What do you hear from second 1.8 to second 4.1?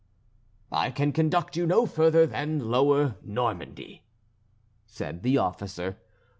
further than lower Normandy,"